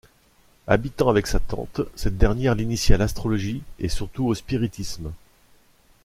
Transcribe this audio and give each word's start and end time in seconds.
Habitant 0.65 1.09
avec 1.09 1.27
sa 1.27 1.39
tante, 1.39 1.81
cette 1.95 2.17
dernière 2.17 2.55
l'initie 2.55 2.91
à 2.91 2.97
l'Astrologie 2.97 3.61
et 3.77 3.87
surtout 3.87 4.25
au 4.25 4.33
Spiritisme. 4.33 5.11